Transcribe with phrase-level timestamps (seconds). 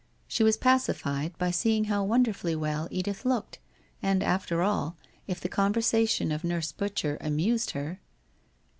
[0.27, 3.59] She was pacified, by seeing how wonderfully well Edith looked,
[4.01, 7.99] and after all, if the conversation of Nurse Butcher amused her